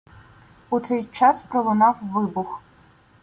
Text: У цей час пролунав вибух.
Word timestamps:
У 0.71 0.79
цей 0.79 1.03
час 1.19 1.41
пролунав 1.49 1.97
вибух. 2.01 2.61